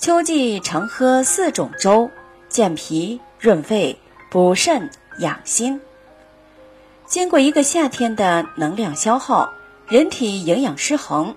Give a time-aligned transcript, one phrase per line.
[0.00, 2.10] 秋季常喝四种粥，
[2.48, 3.98] 健脾润肺、
[4.30, 4.88] 补肾
[5.18, 5.78] 养心。
[7.04, 9.52] 经过一个夏天的能量消耗，
[9.88, 11.34] 人体营养失衡，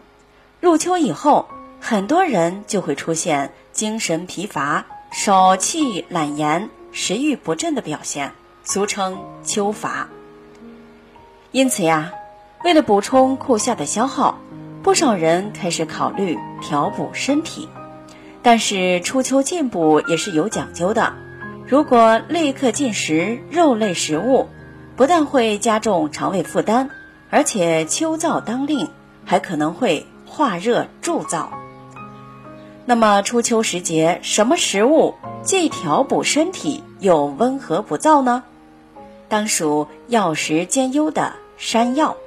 [0.62, 1.46] 入秋以后，
[1.82, 8.32] 很多人就会出现精神疲乏、少气懒言、食欲不振的表现，
[8.64, 10.08] 俗称秋乏。
[11.52, 12.14] 因此呀，
[12.64, 14.38] 为了补充酷夏的消耗，
[14.82, 17.68] 不少人开始考虑调补身体。
[18.44, 21.14] 但是初秋进补也是有讲究的，
[21.66, 24.50] 如果立刻进食肉类食物，
[24.96, 26.90] 不但会加重肠胃负担，
[27.30, 28.90] 而且秋燥当令，
[29.26, 31.48] 还可能会化热助燥。
[32.86, 38.44] 那么初秋时节，什么食物既调补身体又温和不燥呢？
[39.30, 41.34] 当属药食兼优的。
[41.56, 42.18] 山药，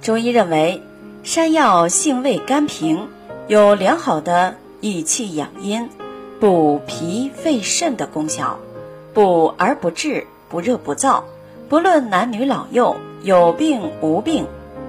[0.00, 0.80] 中医认为，
[1.24, 3.08] 山药性味甘平，
[3.48, 5.88] 有良好的益气养阴、
[6.38, 8.58] 补脾肺肾的功效，
[9.14, 11.22] 补而不滞，不热不燥，
[11.70, 14.46] 不论男女老幼，有病无病，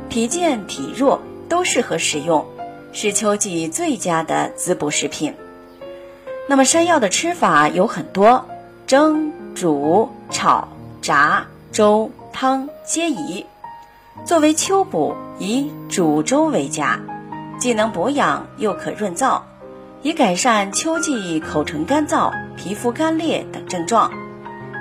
[0.10, 2.46] 体健体弱都适合食用，
[2.92, 5.34] 是秋季最佳的滋补食品。
[6.50, 8.44] 那么山药的吃法有很多，
[8.86, 10.68] 蒸、煮、炒、
[11.02, 12.12] 炸、粥。
[12.38, 13.46] 汤皆宜，
[14.26, 17.00] 作为秋补，以煮粥为佳，
[17.58, 19.40] 既能补养又可润燥，
[20.06, 24.12] 以改善秋季口唇干燥、皮肤干裂等症状。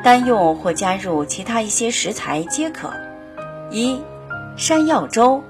[0.02, 2.92] 单用或加入其他一些食材皆可。
[3.70, 3.98] 一
[4.58, 5.42] 山药粥，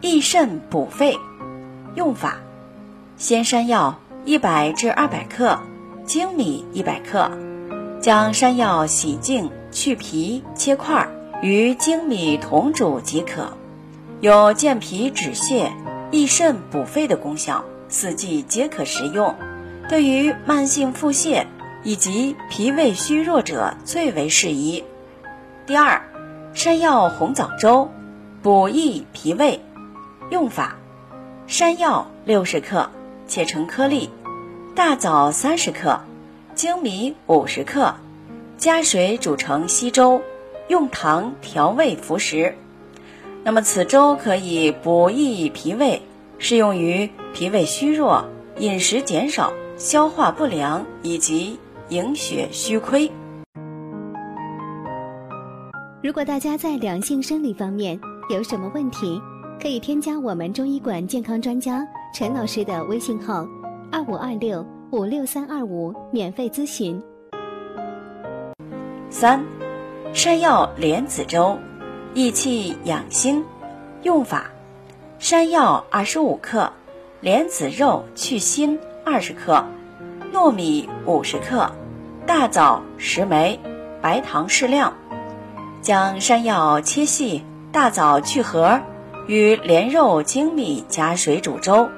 [0.00, 1.18] 益肾补肺。
[1.96, 2.38] 用法：
[3.16, 5.58] 鲜山药一百至二百克，
[6.06, 7.28] 粳米一百克，
[8.00, 11.08] 将山药洗净去皮切块。
[11.42, 13.52] 与粳米同煮即可，
[14.20, 15.72] 有健脾止泻、
[16.12, 19.34] 益肾补肺的功效，四季皆可食用。
[19.88, 21.46] 对于慢性腹泻
[21.82, 24.84] 以及脾胃虚弱者最为适宜。
[25.66, 26.02] 第二，
[26.52, 27.90] 山药红枣粥，
[28.42, 29.60] 补益脾胃。
[30.30, 30.76] 用法：
[31.46, 32.90] 山药六十克，
[33.26, 34.10] 切成颗粒；
[34.74, 36.00] 大枣三十克，
[36.54, 37.94] 粳米五十克，
[38.58, 40.20] 加水煮成稀粥。
[40.68, 42.54] 用糖调味服食，
[43.42, 46.02] 那么此粥可以补益脾胃，
[46.38, 48.24] 适用于脾胃虚弱、
[48.58, 53.10] 饮食减少、消化不良以及营血虚亏。
[56.02, 58.00] 如果大家在两性生理方面
[58.30, 59.20] 有什么问题，
[59.60, 63.46] 可以添加我们中医馆健康专家陈老师的微信号：
[63.90, 67.02] 二五二六五六三二五，免费咨询。
[69.10, 69.44] 三。
[70.14, 71.58] 山药莲子粥，
[72.14, 73.44] 益气养心。
[74.02, 74.50] 用法：
[75.18, 76.72] 山药二十五克，
[77.20, 79.64] 莲子肉去心二十克，
[80.32, 81.72] 糯米五十克，
[82.24, 83.58] 大枣十枚，
[84.00, 84.94] 白糖适量。
[85.82, 88.80] 将山药切细，大枣去核，
[89.26, 91.90] 与莲肉、粳米加水煮粥，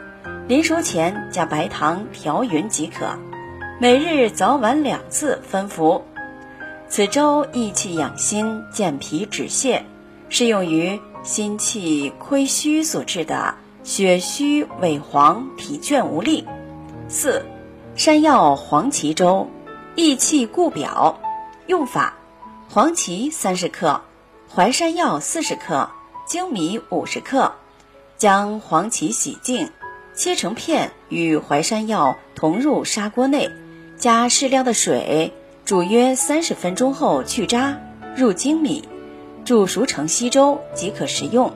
[0.49, 3.19] 临熟前加白糖调匀即可。
[3.79, 6.03] 每日早晚两次分服。
[6.89, 9.83] 此粥益气养心、健脾止泻，
[10.31, 16.47] 适用于心气亏虚所致的血虚萎黄、体倦无力。
[17.09, 17.45] 四、
[17.95, 19.49] 山药黄芪粥，
[19.95, 21.21] 益气固表。
[21.67, 22.15] 用法：
[22.71, 24.01] 黄芪三十克，
[24.49, 25.91] 淮山药四十克，
[26.27, 27.53] 粳米五十克。
[28.17, 29.71] 将黄芪洗净，
[30.15, 33.51] 切成片，与淮山药同入砂锅内，
[33.97, 35.33] 加适量的水。
[35.65, 37.79] 煮约三十分钟后去渣，
[38.17, 38.89] 入粳米，
[39.51, 41.53] 煮熟成稀粥即可食用。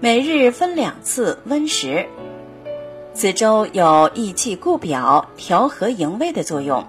[0.00, 2.08] 每日分两次温食。
[3.14, 6.88] 此粥有益气固表、调和营卫的作用。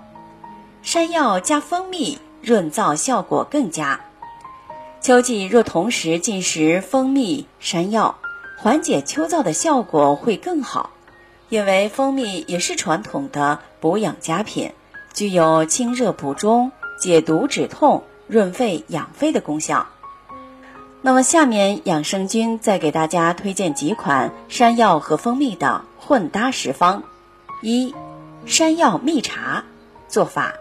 [0.82, 4.02] 山药加蜂蜜润燥效果更佳。
[5.00, 8.18] 秋季若同时进食蜂蜜、山药，
[8.58, 10.90] 缓解秋燥的效果会更好。
[11.50, 14.72] 因为蜂蜜也是传统的补养佳品。
[15.14, 19.86] 具有清热补中、解毒止痛、润肺养肺的功效。
[21.04, 27.02] 那么，下面养生君再给大家推荐几款山药和蜂蜜的混搭食方：
[27.64, 27.96] 一、
[28.46, 29.64] 山药蜜茶。
[30.08, 30.54] 做法：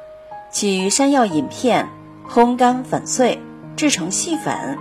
[0.52, 1.88] 取山药饮片，
[2.26, 3.38] 烘干粉碎，
[3.76, 4.78] 制成细粉，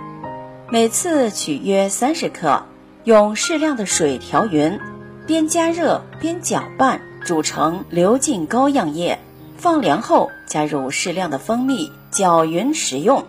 [0.70, 2.62] 每次取约三十克，
[3.04, 4.78] 用适量的水调匀，
[5.26, 9.18] 边加热边搅拌，煮成流进膏样液。
[9.58, 13.26] 放凉后，加入适量的蜂蜜，搅匀食用。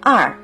[0.00, 0.36] 二，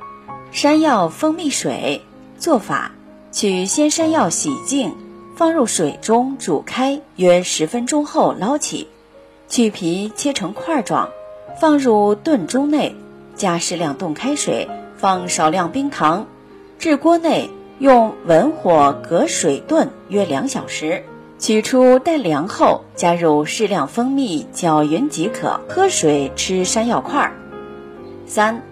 [0.50, 2.00] 山药蜂蜜水
[2.38, 2.92] 做法：
[3.30, 4.94] 取鲜山药洗净，
[5.36, 8.88] 放入水中煮开约十分钟后捞起，
[9.48, 11.10] 去皮切成块状，
[11.60, 12.96] 放入炖盅内，
[13.36, 16.26] 加适量冻开水，放少量冰糖，
[16.78, 21.04] 至锅内，用文火隔水炖约两小时。
[21.38, 25.60] 取出待凉后，加入适量蜂蜜，搅匀即可。
[25.68, 27.32] 喝水吃山药块儿。
[28.26, 28.62] 三、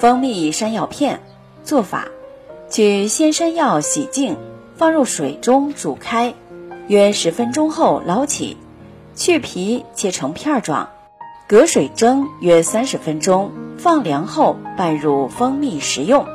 [0.00, 1.20] 蜂蜜山药片
[1.62, 2.08] 做法：
[2.70, 4.34] 取鲜山药洗净，
[4.74, 6.32] 放入水中煮开，
[6.86, 8.56] 约十分钟后捞起，
[9.14, 10.88] 去皮切成片状，
[11.46, 16.26] 隔水蒸约三十分钟，放凉后拌入蜂蜜食用。